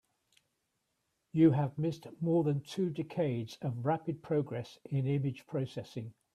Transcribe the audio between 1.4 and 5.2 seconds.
have missed more than two decades of rapid progress in